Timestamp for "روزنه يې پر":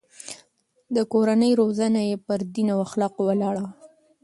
1.61-2.39